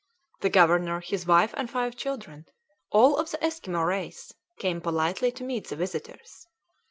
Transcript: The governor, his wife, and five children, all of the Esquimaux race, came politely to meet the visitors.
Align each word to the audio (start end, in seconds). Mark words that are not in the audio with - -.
The 0.39 0.49
governor, 0.49 0.99
his 0.99 1.27
wife, 1.27 1.53
and 1.55 1.69
five 1.69 1.95
children, 1.95 2.47
all 2.89 3.17
of 3.17 3.29
the 3.29 3.43
Esquimaux 3.43 3.83
race, 3.83 4.33
came 4.57 4.81
politely 4.81 5.31
to 5.33 5.43
meet 5.43 5.67
the 5.67 5.75
visitors. 5.75 6.47